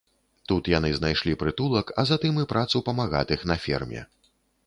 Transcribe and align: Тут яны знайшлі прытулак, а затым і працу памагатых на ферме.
Тут 0.51 0.69
яны 0.73 0.89
знайшлі 0.99 1.33
прытулак, 1.43 1.91
а 2.03 2.07
затым 2.11 2.41
і 2.43 2.47
працу 2.55 2.77
памагатых 2.87 3.39
на 3.51 3.61
ферме. 3.67 4.01